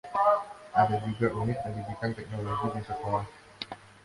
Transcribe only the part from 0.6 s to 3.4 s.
Ada juga unit pendidikan teknologi di sekolah.